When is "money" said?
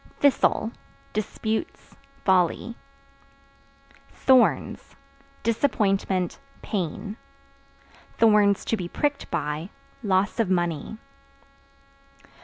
10.49-10.97